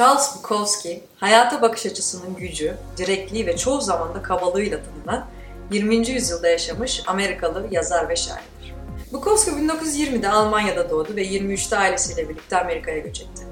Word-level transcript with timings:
Charles 0.00 0.36
Bukowski, 0.36 1.02
hayata 1.16 1.62
bakış 1.62 1.86
açısının 1.86 2.36
gücü, 2.36 2.76
direkliği 2.96 3.46
ve 3.46 3.56
çoğu 3.56 3.80
zaman 3.80 4.14
da 4.14 4.22
kabalığıyla 4.22 4.78
tanınan 4.82 5.26
20. 5.72 6.08
yüzyılda 6.08 6.48
yaşamış 6.48 7.02
Amerikalı 7.06 7.66
yazar 7.70 8.08
ve 8.08 8.16
şairdir. 8.16 8.74
Bukowski 9.12 9.50
1920'de 9.50 10.28
Almanya'da 10.28 10.90
doğdu 10.90 11.16
ve 11.16 11.26
23'te 11.26 11.78
ailesiyle 11.78 12.28
birlikte 12.28 12.60
Amerika'ya 12.60 12.98
göç 12.98 13.20
etti. 13.20 13.42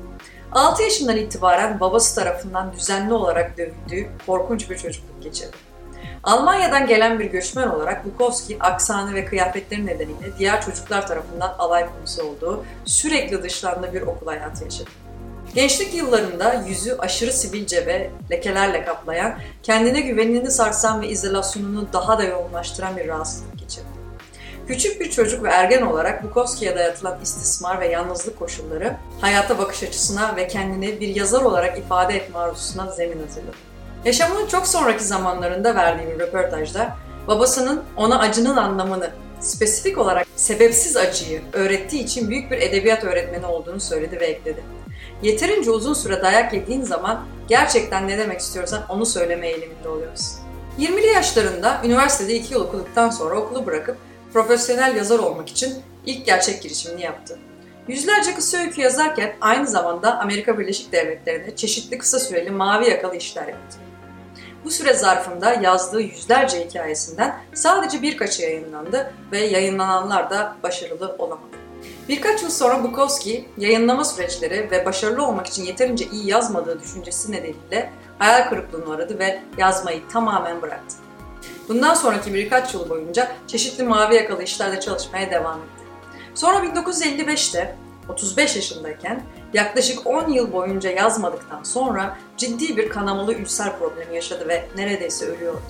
6 0.53 0.83
yaşından 0.83 1.17
itibaren 1.17 1.81
babası 1.81 2.15
tarafından 2.15 2.73
düzenli 2.73 3.13
olarak 3.13 3.59
dövüldüğü 3.59 4.09
korkunç 4.27 4.71
bir 4.71 4.79
çocukluk 4.79 5.23
geçirdi. 5.23 5.57
Almanya'dan 6.23 6.87
gelen 6.87 7.19
bir 7.19 7.25
göçmen 7.25 7.69
olarak 7.69 8.05
Bukowski 8.05 8.57
aksanı 8.61 9.15
ve 9.15 9.25
kıyafetleri 9.25 9.87
nedeniyle 9.87 10.39
diğer 10.39 10.63
çocuklar 10.63 11.07
tarafından 11.07 11.55
alay 11.59 11.87
konusu 11.97 12.23
olduğu 12.23 12.65
sürekli 12.85 13.43
dışlandığı 13.43 13.93
bir 13.93 14.03
okul 14.03 14.27
hayatı 14.27 14.65
yaşadı. 14.65 14.91
Gençlik 15.55 15.95
yıllarında 15.95 16.65
yüzü 16.69 16.97
aşırı 16.99 17.33
sivilce 17.33 17.87
ve 17.87 18.11
lekelerle 18.31 18.85
kaplayan, 18.85 19.39
kendine 19.63 20.01
güvenini 20.01 20.51
sarsan 20.51 21.03
ve 21.03 21.09
izolasyonunu 21.09 21.89
daha 21.93 22.19
da 22.19 22.25
yoğunlaştıran 22.25 22.97
bir 22.97 23.09
rahatsızlık 23.09 23.59
geçirdi. 23.59 23.87
Küçük 24.67 25.01
bir 25.01 25.11
çocuk 25.11 25.45
ve 25.45 25.49
ergen 25.49 25.83
olarak 25.83 26.25
Bukowski'ye 26.25 26.77
dayatılan 26.77 27.19
istismar 27.23 27.81
ve 27.81 27.89
yalnızlık 27.89 28.39
koşulları, 28.39 28.97
hayata 29.21 29.59
bakış 29.59 29.83
açısına 29.83 30.37
ve 30.37 30.49
kendini 30.49 31.01
bir 31.01 31.17
yazar 31.17 31.43
olarak 31.43 31.79
ifade 31.79 32.17
etme 32.17 32.39
arzusuna 32.39 32.91
zemin 32.91 33.27
hazırladı. 33.27 33.57
Yaşamının 34.05 34.47
çok 34.47 34.67
sonraki 34.67 35.05
zamanlarında 35.05 35.75
verdiği 35.75 36.09
bir 36.09 36.19
röportajda 36.19 36.97
babasının 37.27 37.83
ona 37.97 38.19
acının 38.19 38.57
anlamını, 38.57 39.11
spesifik 39.41 39.99
olarak 39.99 40.27
sebepsiz 40.37 40.97
acıyı 40.97 41.43
öğrettiği 41.53 42.05
için 42.05 42.31
büyük 42.31 42.51
bir 42.51 42.59
edebiyat 42.59 43.05
öğretmeni 43.05 43.47
olduğunu 43.47 43.81
söyledi 43.81 44.21
ve 44.21 44.27
ekledi. 44.27 44.63
Yeterince 45.23 45.71
uzun 45.71 45.95
süre 45.95 46.23
dayak 46.23 46.53
yediğin 46.53 46.83
zaman 46.83 47.27
gerçekten 47.49 48.09
ne 48.09 48.19
demek 48.19 48.41
istiyorsan 48.41 48.83
onu 48.89 49.07
söyleme 49.07 49.49
eğiliminde 49.49 49.89
oluyorsun. 49.89 50.39
20'li 50.79 51.07
yaşlarında 51.07 51.81
üniversitede 51.85 52.35
2 52.35 52.55
yıl 52.55 52.61
okuduktan 52.61 53.11
sonra 53.11 53.37
okulu 53.37 53.67
bırakıp 53.67 53.97
profesyonel 54.33 54.97
yazar 54.97 55.19
olmak 55.19 55.49
için 55.49 55.75
ilk 56.07 56.27
gerçek 56.27 56.63
girişimini 56.63 57.03
yaptı. 57.03 57.39
Yüzlerce 57.89 58.35
kısa 58.35 58.59
öykü 58.59 58.81
yazarken 58.81 59.37
aynı 59.41 59.67
zamanda 59.67 60.19
Amerika 60.19 60.59
Birleşik 60.59 60.93
Devletleri'nde 60.93 61.57
çeşitli 61.57 61.99
kısa 61.99 62.19
süreli 62.19 62.51
mavi 62.51 62.91
yakalı 62.91 63.17
işler 63.17 63.49
yaptı. 63.49 63.79
Bu 64.65 64.71
süre 64.71 64.95
zarfında 64.95 65.53
yazdığı 65.55 66.01
yüzlerce 66.01 66.69
hikayesinden 66.69 67.41
sadece 67.55 68.03
birkaçı 68.03 68.43
yayınlandı 68.43 69.13
ve 69.33 69.39
yayınlananlar 69.39 70.31
da 70.31 70.57
başarılı 70.63 71.17
olamadı. 71.19 71.58
Birkaç 72.09 72.43
yıl 72.43 72.51
sonra 72.51 72.85
Bukowski, 72.85 73.45
yayınlama 73.59 74.05
süreçleri 74.05 74.71
ve 74.71 74.87
başarılı 74.87 75.27
olmak 75.27 75.47
için 75.47 75.65
yeterince 75.65 76.05
iyi 76.13 76.31
yazmadığı 76.31 76.81
düşüncesi 76.81 77.33
nedeniyle 77.33 77.93
hayal 78.19 78.49
kırıklığına 78.49 78.85
uğradı 78.85 79.19
ve 79.19 79.43
yazmayı 79.59 80.09
tamamen 80.09 80.63
bıraktı. 80.63 80.97
Bundan 81.69 81.95
sonraki 81.95 82.35
birkaç 82.35 82.75
yıl 82.75 82.91
boyunca 82.91 83.33
çeşitli 83.47 83.85
mavi 83.85 84.15
yakalı 84.15 84.43
işlerde 84.43 84.81
çalışmaya 84.81 85.31
devam 85.31 85.59
etti. 85.59 85.85
Sonra 86.35 86.59
1955'te 86.59 87.77
35 88.09 88.57
yaşındayken 88.57 89.23
yaklaşık 89.55 90.07
10 90.07 90.29
yıl 90.29 90.53
boyunca 90.53 90.91
yazmadıktan 90.91 91.63
sonra 91.63 92.19
ciddi 92.37 92.77
bir 92.77 92.89
kanamalı 92.89 93.35
ülser 93.35 93.79
problemi 93.79 94.15
yaşadı 94.15 94.49
ve 94.49 94.65
neredeyse 94.77 95.27
ölüyordu. 95.27 95.63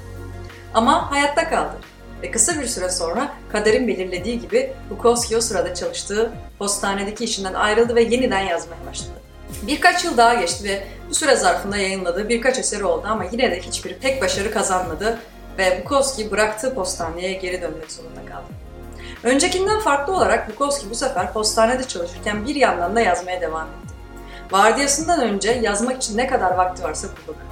Ama 0.75 1.11
hayatta 1.11 1.51
kaldı 1.51 1.77
ve 2.23 2.31
kısa 2.31 2.61
bir 2.61 2.67
süre 2.67 2.91
sonra 2.91 3.33
kaderin 3.53 3.89
belirlediği 3.89 4.41
gibi 4.41 4.73
Bukowski 4.91 5.37
o 5.37 5.41
sırada 5.41 5.75
çalıştığı 5.75 6.33
postanedeki 6.59 7.25
işinden 7.25 7.55
ayrıldı 7.55 7.95
ve 7.95 8.03
yeniden 8.03 8.41
yazmaya 8.41 8.87
başladı. 8.91 9.11
Birkaç 9.67 10.05
yıl 10.05 10.17
daha 10.17 10.35
geçti 10.35 10.65
ve 10.65 10.85
bu 11.11 11.15
süre 11.15 11.37
zarfında 11.37 11.77
yayınladığı 11.77 12.29
birkaç 12.29 12.59
eseri 12.59 12.85
oldu 12.85 13.07
ama 13.09 13.25
yine 13.33 13.51
de 13.51 13.61
hiçbiri 13.61 13.99
pek 13.99 14.23
başarı 14.23 14.51
kazanmadı 14.51 15.19
ve 15.59 15.83
Bukowski 15.85 16.31
bıraktığı 16.31 16.75
postaneye 16.75 17.33
geri 17.33 17.63
dönmek 17.63 17.93
zorunda 17.93 18.27
kaldı. 18.27 18.47
Öncekinden 19.25 19.81
farklı 19.81 20.17
olarak 20.17 20.51
Bukowski 20.51 20.91
bu 20.91 20.95
sefer 20.95 21.33
postanede 21.33 21.85
çalışırken 21.89 22.47
bir 22.47 22.55
yandan 22.55 22.97
da 22.97 23.01
yazmaya 23.01 23.41
devam 23.41 23.67
etti. 23.67 23.95
Vardiyasından 24.51 25.21
önce 25.21 25.51
yazmak 25.51 25.97
için 25.97 26.17
ne 26.17 26.27
kadar 26.27 26.55
vakti 26.55 26.83
varsa 26.83 27.09
kullanır. 27.09 27.43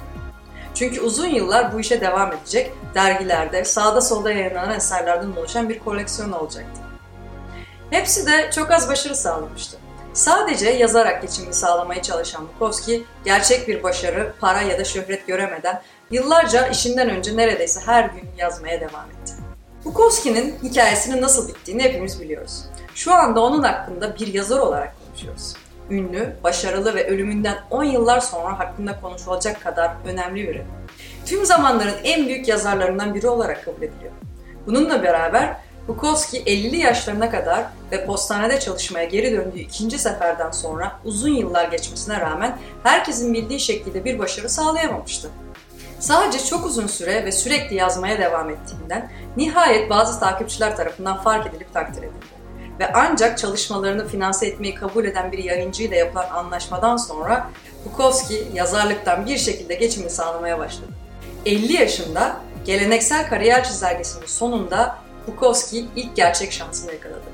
Çünkü 0.79 1.01
uzun 1.01 1.27
yıllar 1.27 1.73
bu 1.73 1.79
işe 1.79 2.01
devam 2.01 2.33
edecek, 2.33 2.73
dergilerde, 2.95 3.65
sağda 3.65 4.01
solda 4.01 4.31
yayınlanan 4.31 4.75
eserlerden 4.75 5.31
oluşan 5.31 5.69
bir 5.69 5.79
koleksiyon 5.79 6.31
olacaktı. 6.31 6.81
Hepsi 7.89 8.25
de 8.25 8.51
çok 8.55 8.71
az 8.71 8.89
başarı 8.89 9.15
sağlamıştı. 9.15 9.77
Sadece 10.13 10.69
yazarak 10.69 11.21
geçimini 11.21 11.53
sağlamaya 11.53 12.01
çalışan 12.01 12.47
Bukowski, 12.47 13.03
gerçek 13.25 13.67
bir 13.67 13.83
başarı, 13.83 14.33
para 14.41 14.61
ya 14.61 14.79
da 14.79 14.83
şöhret 14.83 15.27
göremeden 15.27 15.81
yıllarca 16.11 16.67
işinden 16.67 17.09
önce 17.09 17.37
neredeyse 17.37 17.79
her 17.85 18.03
gün 18.03 18.29
yazmaya 18.37 18.81
devam 18.81 19.05
etti. 19.11 19.33
Bukowski'nin 19.85 20.55
hikayesinin 20.63 21.21
nasıl 21.21 21.47
bittiğini 21.47 21.83
hepimiz 21.83 22.21
biliyoruz. 22.21 22.63
Şu 22.95 23.13
anda 23.13 23.41
onun 23.41 23.63
hakkında 23.63 24.15
bir 24.15 24.33
yazar 24.33 24.59
olarak 24.59 24.95
konuşuyoruz. 25.05 25.53
Ünlü, 25.89 26.35
başarılı 26.43 26.95
ve 26.95 27.07
ölümünden 27.07 27.57
10 27.69 27.83
yıllar 27.83 28.19
sonra 28.19 28.59
hakkında 28.59 29.01
konuşulacak 29.01 29.63
kadar 29.63 29.91
önemli 30.05 30.47
biri. 30.47 30.65
Tüm 31.25 31.45
zamanların 31.45 31.95
en 32.03 32.27
büyük 32.27 32.47
yazarlarından 32.47 33.15
biri 33.15 33.27
olarak 33.27 33.65
kabul 33.65 33.81
ediliyor. 33.81 34.11
Bununla 34.65 35.03
beraber 35.03 35.57
Bukowski 35.87 36.43
50'li 36.43 36.77
yaşlarına 36.77 37.31
kadar 37.31 37.65
ve 37.91 38.05
postanede 38.05 38.59
çalışmaya 38.59 39.05
geri 39.05 39.31
döndüğü 39.31 39.59
ikinci 39.59 39.99
seferden 39.99 40.51
sonra 40.51 40.99
uzun 41.05 41.29
yıllar 41.29 41.65
geçmesine 41.67 42.19
rağmen 42.19 42.57
herkesin 42.83 43.33
bildiği 43.33 43.59
şekilde 43.59 44.05
bir 44.05 44.19
başarı 44.19 44.49
sağlayamamıştı. 44.49 45.29
Sadece 45.99 46.45
çok 46.45 46.65
uzun 46.65 46.87
süre 46.87 47.25
ve 47.25 47.31
sürekli 47.31 47.75
yazmaya 47.75 48.17
devam 48.17 48.49
ettiğinden 48.49 49.11
nihayet 49.37 49.89
bazı 49.89 50.19
takipçiler 50.19 50.77
tarafından 50.77 51.23
fark 51.23 51.47
edilip 51.47 51.73
takdir 51.73 52.03
edildi. 52.03 52.36
Ve 52.79 52.93
ancak 52.93 53.37
çalışmalarını 53.37 54.07
finanse 54.07 54.47
etmeyi 54.47 54.75
kabul 54.75 55.05
eden 55.05 55.31
bir 55.31 55.37
yayıncıyla 55.37 55.97
yapılan 55.97 56.29
anlaşmadan 56.29 56.97
sonra 56.97 57.49
Bukowski 57.85 58.47
yazarlıktan 58.53 59.25
bir 59.25 59.37
şekilde 59.37 59.75
geçimini 59.75 60.09
sağlamaya 60.09 60.59
başladı. 60.59 60.91
50 61.45 61.73
yaşında 61.73 62.37
geleneksel 62.65 63.29
kariyer 63.29 63.63
çizelgesinin 63.63 64.25
sonunda 64.25 64.97
Bukowski 65.27 65.85
ilk 65.95 66.15
gerçek 66.15 66.51
şansını 66.51 66.93
yakaladı. 66.93 67.25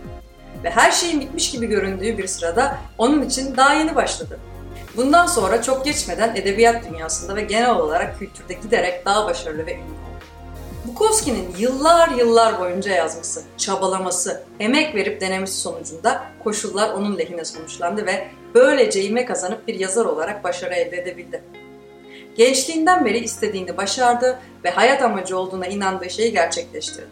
Ve 0.64 0.70
her 0.70 0.92
şeyin 0.92 1.22
bitmiş 1.22 1.52
gibi 1.52 1.68
göründüğü 1.68 2.18
bir 2.18 2.28
sırada 2.28 2.78
onun 2.98 3.22
için 3.22 3.58
daha 3.58 3.74
yeni 3.74 3.96
başladı. 3.96 4.40
Bundan 4.98 5.26
sonra 5.26 5.62
çok 5.62 5.86
geçmeden 5.86 6.36
edebiyat 6.36 6.90
dünyasında 6.90 7.36
ve 7.36 7.42
genel 7.42 7.76
olarak 7.76 8.20
kültürde 8.20 8.54
giderek 8.54 9.06
daha 9.06 9.26
başarılı 9.26 9.66
ve 9.66 9.74
ünlü 9.74 9.84
oldu. 9.84 10.13
Bukowski'nin 10.88 11.56
yıllar 11.58 12.10
yıllar 12.10 12.60
boyunca 12.60 12.92
yazması, 12.92 13.44
çabalaması, 13.58 14.44
emek 14.60 14.96
verip 14.96 15.22
denemesi 15.22 15.62
sonucunda 15.62 16.24
koşullar 16.44 16.90
onun 16.90 17.18
lehine 17.18 17.46
sonuçlandı 17.46 18.06
ve 18.06 18.28
böylece 18.56 19.04
ivme 19.04 19.26
kazanıp 19.26 19.68
bir 19.68 19.80
yazar 19.80 20.06
olarak 20.06 20.44
başarı 20.44 20.74
elde 20.74 20.98
edebildi. 20.98 21.44
Gençliğinden 22.36 23.06
beri 23.06 23.20
istediğini 23.20 23.78
başardı 23.78 24.40
ve 24.64 24.70
hayat 24.70 25.02
amacı 25.02 25.38
olduğuna 25.38 25.68
inandığı 25.68 26.10
şeyi 26.10 26.32
gerçekleştirdi. 26.32 27.08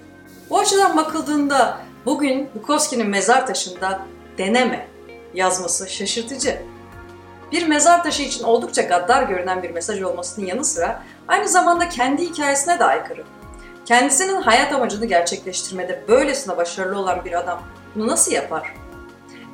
Bu 0.49 0.59
açıdan 0.59 0.97
bakıldığında 0.97 1.77
bugün 2.05 2.49
Bukowski'nin 2.55 3.09
mezar 3.09 3.47
taşında 3.47 4.01
deneme 4.38 4.88
yazması 5.33 5.89
şaşırtıcı. 5.89 6.61
Bir 7.51 7.67
mezar 7.67 8.03
taşı 8.03 8.23
için 8.23 8.43
oldukça 8.43 8.81
gaddar 8.81 9.23
görünen 9.23 9.63
bir 9.63 9.69
mesaj 9.69 10.01
olmasının 10.01 10.45
yanı 10.45 10.65
sıra 10.65 11.03
aynı 11.27 11.47
zamanda 11.47 11.89
kendi 11.89 12.29
hikayesine 12.29 12.79
de 12.79 12.83
aykırı. 12.83 13.23
Kendisinin 13.86 14.42
hayat 14.42 14.74
amacını 14.74 15.06
gerçekleştirmede 15.06 16.03
böylesine 16.08 16.58
başarılı 16.58 17.00
olan 17.00 17.25
bir 17.25 17.40
adam 17.40 17.64
bunu 17.96 18.08
nasıl 18.08 18.31
yapar? 18.31 18.74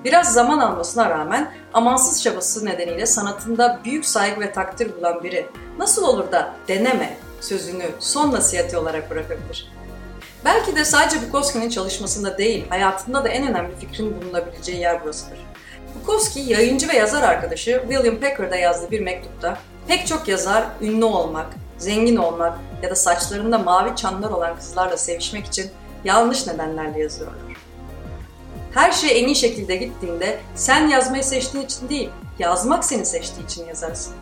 Biraz 0.03 0.33
zaman 0.33 0.59
almasına 0.59 1.09
rağmen 1.09 1.53
amansız 1.73 2.23
çabası 2.23 2.65
nedeniyle 2.65 3.05
sanatında 3.05 3.79
büyük 3.85 4.05
saygı 4.05 4.41
ve 4.41 4.51
takdir 4.51 4.97
bulan 4.97 5.23
biri 5.23 5.45
nasıl 5.77 6.03
olur 6.03 6.31
da 6.31 6.53
deneme 6.67 7.17
sözünü 7.41 7.85
son 7.99 8.31
nasihati 8.31 8.77
olarak 8.77 9.09
bırakabilir? 9.09 9.71
Belki 10.45 10.75
de 10.75 10.85
sadece 10.85 11.27
Bukowski'nin 11.27 11.69
çalışmasında 11.69 12.37
değil, 12.37 12.69
hayatında 12.69 13.23
da 13.23 13.29
en 13.29 13.47
önemli 13.47 13.75
fikrin 13.79 14.21
bulunabileceği 14.21 14.79
yer 14.79 15.03
burasıdır. 15.03 15.39
Bukowski, 15.95 16.39
yayıncı 16.39 16.87
ve 16.89 16.93
yazar 16.93 17.23
arkadaşı 17.23 17.81
William 17.89 18.19
Packard'a 18.19 18.55
yazdığı 18.55 18.91
bir 18.91 18.99
mektupta 18.99 19.57
pek 19.87 20.07
çok 20.07 20.27
yazar 20.27 20.63
ünlü 20.81 21.05
olmak, 21.05 21.47
zengin 21.77 22.15
olmak 22.15 22.59
ya 22.83 22.89
da 22.89 22.95
saçlarında 22.95 23.57
mavi 23.57 23.95
çanlar 23.95 24.29
olan 24.29 24.55
kızlarla 24.55 24.97
sevişmek 24.97 25.45
için 25.45 25.71
yanlış 26.03 26.47
nedenlerle 26.47 26.99
yazıyorlar. 26.99 27.39
Her 28.73 28.91
şey 28.91 29.19
en 29.19 29.25
iyi 29.25 29.35
şekilde 29.35 29.75
gittiğinde 29.75 30.39
sen 30.55 30.87
yazmayı 30.87 31.23
seçtiğin 31.23 31.65
için 31.65 31.89
değil, 31.89 32.09
yazmak 32.39 32.85
seni 32.85 33.05
seçtiği 33.05 33.45
için 33.45 33.65
yazarsın. 33.65 34.13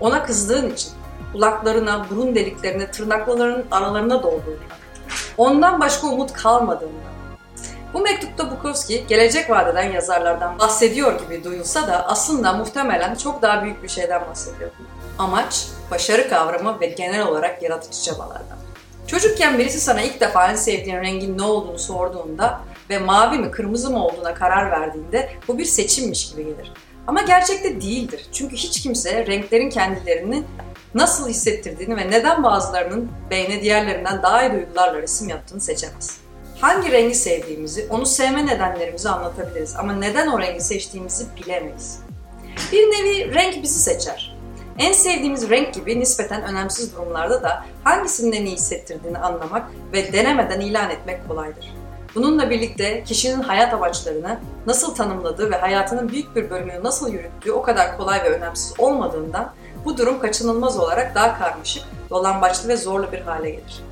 Ona 0.00 0.24
kızdığın 0.24 0.70
için, 0.70 0.90
kulaklarına, 1.32 2.06
burun 2.10 2.34
deliklerine, 2.34 2.90
tırnaklarının 2.90 3.66
aralarına 3.70 4.22
dolduğunda, 4.22 4.74
ondan 5.36 5.80
başka 5.80 6.06
umut 6.06 6.32
kalmadığında, 6.32 7.12
Bu 7.94 8.00
mektupta 8.00 8.50
Bukowski 8.50 9.06
gelecek 9.08 9.50
vadeden 9.50 9.92
yazarlardan 9.92 10.58
bahsediyor 10.58 11.20
gibi 11.20 11.44
duyulsa 11.44 11.86
da 11.86 12.06
aslında 12.08 12.52
muhtemelen 12.52 13.14
çok 13.14 13.42
daha 13.42 13.62
büyük 13.62 13.82
bir 13.82 13.88
şeyden 13.88 14.20
bahsediyor. 14.30 14.70
Amaç, 15.18 15.66
başarı 15.90 16.28
kavramı 16.28 16.80
ve 16.80 16.86
genel 16.86 17.26
olarak 17.26 17.62
yaratıcı 17.62 18.02
çabalardan. 18.02 18.58
Çocukken 19.06 19.58
birisi 19.58 19.80
sana 19.80 20.02
ilk 20.02 20.20
defa 20.20 20.50
en 20.50 20.54
sevdiğin 20.54 20.96
rengin 20.96 21.38
ne 21.38 21.42
olduğunu 21.42 21.78
sorduğunda 21.78 22.60
ve 22.90 22.98
mavi 22.98 23.38
mi 23.38 23.50
kırmızı 23.50 23.90
mı 23.90 24.06
olduğuna 24.06 24.34
karar 24.34 24.70
verdiğinde 24.70 25.32
bu 25.48 25.58
bir 25.58 25.64
seçimmiş 25.64 26.30
gibi 26.30 26.44
gelir. 26.44 26.72
Ama 27.06 27.22
gerçekte 27.22 27.80
değildir. 27.80 28.26
Çünkü 28.32 28.56
hiç 28.56 28.82
kimse 28.82 29.26
renklerin 29.26 29.70
kendilerini 29.70 30.42
nasıl 30.94 31.28
hissettirdiğini 31.28 31.96
ve 31.96 32.10
neden 32.10 32.42
bazılarının 32.42 33.10
beyne 33.30 33.62
diğerlerinden 33.62 34.22
daha 34.22 34.42
iyi 34.42 34.52
duygularla 34.52 35.02
resim 35.02 35.28
yaptığını 35.28 35.60
seçemez. 35.60 36.18
Hangi 36.60 36.92
rengi 36.92 37.14
sevdiğimizi, 37.14 37.86
onu 37.90 38.06
sevme 38.06 38.46
nedenlerimizi 38.46 39.08
anlatabiliriz 39.08 39.76
ama 39.76 39.92
neden 39.92 40.26
o 40.26 40.40
rengi 40.40 40.60
seçtiğimizi 40.60 41.26
bilemeyiz. 41.36 41.98
Bir 42.72 42.82
nevi 42.82 43.34
renk 43.34 43.62
bizi 43.62 43.78
seçer. 43.78 44.31
En 44.78 44.92
sevdiğimiz 44.92 45.50
renk 45.50 45.74
gibi 45.74 46.00
nispeten 46.00 46.42
önemsiz 46.42 46.96
durumlarda 46.96 47.42
da 47.42 47.64
hangisinin 47.84 48.32
en 48.32 48.46
iyi 48.46 48.56
hissettirdiğini 48.56 49.18
anlamak 49.18 49.70
ve 49.92 50.12
denemeden 50.12 50.60
ilan 50.60 50.90
etmek 50.90 51.28
kolaydır. 51.28 51.74
Bununla 52.14 52.50
birlikte 52.50 53.04
kişinin 53.04 53.42
hayat 53.42 53.74
amaçlarını 53.74 54.38
nasıl 54.66 54.94
tanımladığı 54.94 55.50
ve 55.50 55.56
hayatının 55.56 56.08
büyük 56.08 56.36
bir 56.36 56.50
bölümünü 56.50 56.84
nasıl 56.84 57.12
yürüttüğü 57.12 57.52
o 57.52 57.62
kadar 57.62 57.96
kolay 57.96 58.24
ve 58.24 58.30
önemsiz 58.30 58.74
olmadığından 58.78 59.52
bu 59.84 59.98
durum 59.98 60.20
kaçınılmaz 60.20 60.78
olarak 60.78 61.14
daha 61.14 61.38
karmaşık, 61.38 61.82
dolambaçlı 62.10 62.68
ve 62.68 62.76
zorlu 62.76 63.12
bir 63.12 63.20
hale 63.20 63.50
gelir. 63.50 63.82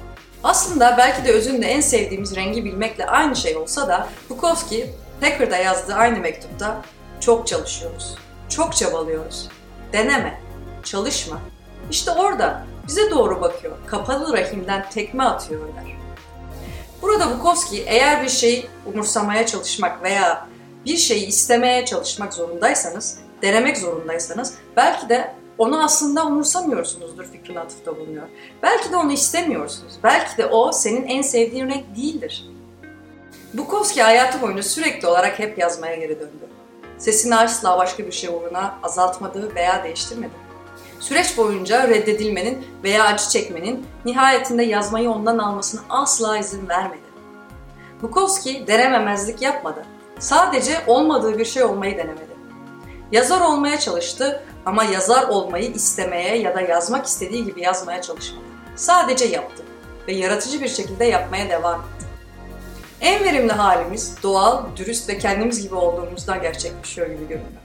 Aslında 0.45 0.95
belki 0.99 1.25
de 1.25 1.33
özünde 1.33 1.67
en 1.67 1.81
sevdiğimiz 1.81 2.37
rengi 2.37 2.65
bilmekle 2.65 3.07
aynı 3.07 3.37
şey 3.37 3.57
olsa 3.57 3.89
da 3.89 4.09
Bukowski 4.31 4.91
Packer'da 5.21 5.57
yazdığı 5.57 5.95
aynı 5.95 6.19
mektupta 6.19 6.83
çok 7.21 7.47
çalışıyoruz, 7.47 8.15
çok 8.49 8.77
çabalıyoruz, 8.77 9.49
deneme, 9.93 10.41
çalışma. 10.85 11.41
İşte 11.91 12.11
orada 12.11 12.67
bize 12.87 13.11
doğru 13.11 13.41
bakıyor, 13.41 13.77
kapalı 13.87 14.33
rahimden 14.33 14.91
tekme 14.91 15.25
atıyor 15.25 15.61
der. 15.61 15.97
Burada 17.03 17.39
Bukowski 17.39 17.83
eğer 17.83 18.23
bir 18.23 18.29
şeyi 18.29 18.67
umursamaya 18.87 19.47
çalışmak 19.47 20.03
veya 20.03 20.49
bir 20.87 20.97
şeyi 20.97 21.27
istemeye 21.27 21.85
çalışmak 21.85 22.35
zorundaysanız, 22.35 23.19
denemek 23.43 23.79
zorundaysanız 23.79 24.55
belki 24.77 25.09
de 25.09 25.35
onu 25.59 25.85
aslında 25.85 26.27
umursamıyorsunuzdur 26.27 27.25
fikrini 27.25 27.61
atıfta 27.61 27.97
bulunuyor. 27.97 28.29
Belki 28.63 28.93
de 28.93 28.97
onu 28.97 29.13
istemiyorsunuz. 29.13 29.93
Belki 30.03 30.39
de 30.39 30.47
o 30.47 30.73
senin 30.73 31.07
en 31.07 31.23
sevdiğin 31.23 31.69
renk 31.69 31.97
değildir. 31.97 32.47
Bukowski 33.55 34.03
hayatı 34.03 34.43
boyunca 34.43 34.63
sürekli 34.63 35.09
olarak 35.09 35.39
hep 35.39 35.59
yazmaya 35.59 35.97
geri 35.97 36.21
döndü. 36.21 36.49
Sesini 36.99 37.37
asla 37.37 37.79
başka 37.79 38.07
bir 38.07 38.13
şey 38.13 38.31
uğruna 38.31 38.79
azaltmadı 38.83 39.55
veya 39.55 39.85
değiştirmedi. 39.85 40.50
Süreç 41.01 41.37
boyunca 41.37 41.89
reddedilmenin 41.89 42.67
veya 42.85 43.05
acı 43.05 43.29
çekmenin 43.29 43.87
nihayetinde 44.05 44.63
yazmayı 44.63 45.11
ondan 45.11 45.39
almasına 45.39 45.81
asla 45.89 46.39
izin 46.39 46.69
vermedi. 46.69 47.01
Bukowski 48.03 48.67
denememezlik 48.67 49.43
yapmadı. 49.43 49.85
Sadece 50.19 50.81
olmadığı 50.87 51.39
bir 51.39 51.45
şey 51.45 51.63
olmayı 51.63 51.97
denemedi. 51.97 52.31
Yazar 53.13 53.41
olmaya 53.41 53.79
çalıştı 53.79 54.43
ama 54.67 54.85
yazar 54.85 55.29
olmayı 55.29 55.73
istemeye 55.73 56.39
ya 56.39 56.55
da 56.55 56.61
yazmak 56.61 57.07
istediği 57.07 57.45
gibi 57.45 57.63
yazmaya 57.63 58.03
çalışmadı. 58.03 58.45
Sadece 58.77 59.25
yaptı 59.25 59.63
ve 60.09 60.13
yaratıcı 60.13 60.61
bir 60.61 60.69
şekilde 60.69 61.05
yapmaya 61.05 61.49
devam 61.49 61.81
etti. 61.81 62.07
En 63.01 63.25
verimli 63.25 63.53
halimiz 63.53 64.15
doğal, 64.23 64.63
dürüst 64.77 65.09
ve 65.09 65.19
kendimiz 65.19 65.63
gibi 65.63 65.75
olduğumuzda 65.75 66.37
gerçekleşiyor 66.37 67.07
gibi 67.07 67.29
görünüyor. 67.29 67.63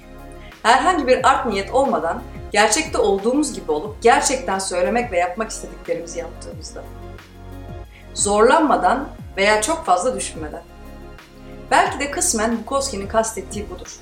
Herhangi 0.66 1.08
bir 1.08 1.30
art 1.30 1.46
niyet 1.46 1.72
olmadan 1.72 2.22
gerçekte 2.52 2.98
olduğumuz 2.98 3.54
gibi 3.54 3.72
olup 3.72 4.02
gerçekten 4.02 4.60
söylemek 4.60 5.12
ve 5.12 5.18
yapmak 5.18 5.52
istediklerimizi 5.52 6.20
yaptığımızda. 6.20 6.84
Zorlanmadan 8.14 9.08
veya 9.38 9.62
çok 9.62 9.86
fazla 9.86 10.16
düşünmeden. 10.16 10.62
Belki 11.72 12.00
de 12.00 12.12
kısmen 12.12 12.58
Bukowski'nin 12.58 13.08
kastettiği 13.08 13.70
budur. 13.70 13.96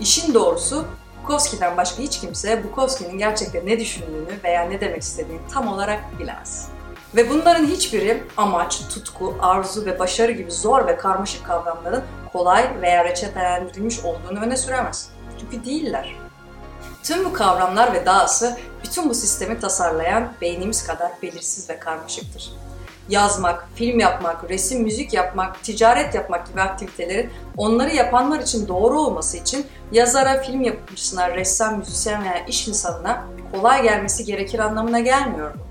İşin 0.00 0.34
doğrusu 0.34 0.84
Bukowski'den 1.22 1.76
başka 1.76 2.02
hiç 2.02 2.20
kimse 2.20 2.64
Bukowski'nin 2.64 3.18
gerçekten 3.18 3.66
ne 3.66 3.80
düşündüğünü 3.80 4.42
veya 4.44 4.62
ne 4.62 4.80
demek 4.80 5.02
istediğini 5.02 5.40
tam 5.52 5.68
olarak 5.68 6.18
bilemez. 6.18 6.68
Ve 7.16 7.30
bunların 7.30 7.66
hiçbiri 7.66 8.22
amaç, 8.36 8.88
tutku, 8.88 9.34
arzu 9.40 9.86
ve 9.86 9.98
başarı 9.98 10.32
gibi 10.32 10.50
zor 10.50 10.86
ve 10.86 10.96
karmaşık 10.96 11.46
kavramların 11.46 12.02
kolay 12.32 12.70
veya 12.82 13.04
reçetelendirilmiş 13.04 14.00
olduğunu 14.00 14.40
öne 14.40 14.56
süremez. 14.56 15.15
Çünkü 15.50 15.66
değiller. 15.66 16.16
Tüm 17.02 17.24
bu 17.24 17.32
kavramlar 17.32 17.92
ve 17.92 18.06
dahası 18.06 18.58
bütün 18.84 19.10
bu 19.10 19.14
sistemi 19.14 19.60
tasarlayan 19.60 20.32
beynimiz 20.40 20.86
kadar 20.86 21.12
belirsiz 21.22 21.70
ve 21.70 21.78
karmaşıktır. 21.78 22.52
Yazmak, 23.08 23.68
film 23.74 23.98
yapmak, 23.98 24.50
resim, 24.50 24.82
müzik 24.82 25.14
yapmak, 25.14 25.64
ticaret 25.64 26.14
yapmak 26.14 26.46
gibi 26.48 26.60
aktivitelerin 26.60 27.30
onları 27.56 27.94
yapanlar 27.94 28.40
için 28.40 28.68
doğru 28.68 29.00
olması 29.00 29.36
için 29.36 29.66
yazara, 29.92 30.42
film 30.42 30.62
yapımcısına, 30.62 31.30
ressam, 31.34 31.78
müzisyen 31.78 32.24
veya 32.24 32.46
iş 32.46 32.68
insanına 32.68 33.24
kolay 33.52 33.82
gelmesi 33.82 34.24
gerekir 34.24 34.58
anlamına 34.58 35.00
gelmiyor 35.00 35.54
bu. 35.54 35.65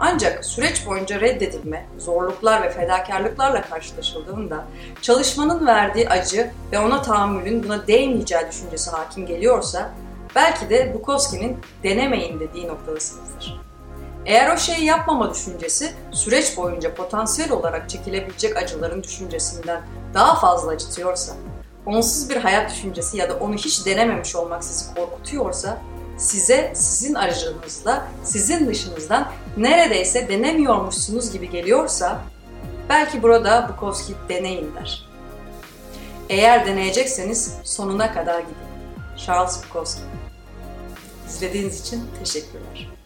Ancak 0.00 0.44
süreç 0.44 0.86
boyunca 0.86 1.20
reddedilme, 1.20 1.86
zorluklar 1.98 2.62
ve 2.62 2.70
fedakarlıklarla 2.70 3.62
karşılaşıldığında 3.62 4.64
çalışmanın 5.02 5.66
verdiği 5.66 6.08
acı 6.08 6.50
ve 6.72 6.78
ona 6.78 7.02
tahammülün 7.02 7.64
buna 7.64 7.86
değmeyeceği 7.86 8.42
düşüncesi 8.50 8.90
hakim 8.90 9.26
geliyorsa 9.26 9.90
belki 10.34 10.70
de 10.70 10.94
Bukowski'nin 10.94 11.58
denemeyin 11.82 12.40
dediği 12.40 12.68
noktadasınızdır. 12.68 13.60
Eğer 14.26 14.52
o 14.52 14.56
şeyi 14.56 14.84
yapmama 14.84 15.30
düşüncesi 15.34 15.92
süreç 16.10 16.56
boyunca 16.56 16.94
potansiyel 16.94 17.52
olarak 17.52 17.90
çekilebilecek 17.90 18.56
acıların 18.56 19.02
düşüncesinden 19.02 19.82
daha 20.14 20.40
fazla 20.40 20.70
acıtıyorsa, 20.70 21.32
onsuz 21.86 22.30
bir 22.30 22.36
hayat 22.36 22.70
düşüncesi 22.70 23.16
ya 23.16 23.28
da 23.28 23.34
onu 23.34 23.54
hiç 23.54 23.86
denememiş 23.86 24.36
olmak 24.36 24.64
sizi 24.64 24.94
korkutuyorsa, 24.94 25.78
size 26.18 26.72
sizin 26.74 27.14
aracınızla, 27.14 28.08
sizin 28.24 28.66
dışınızdan 28.66 29.32
neredeyse 29.56 30.28
denemiyormuşsunuz 30.28 31.32
gibi 31.32 31.50
geliyorsa, 31.50 32.20
belki 32.88 33.22
burada 33.22 33.70
Bukowski 33.72 34.14
deneyin 34.28 34.74
der. 34.74 35.08
Eğer 36.28 36.66
deneyecekseniz 36.66 37.54
sonuna 37.64 38.14
kadar 38.14 38.40
gidin. 38.40 38.54
Charles 39.16 39.64
Bukowski. 39.64 40.02
İzlediğiniz 41.28 41.80
için 41.80 42.04
teşekkürler. 42.18 42.97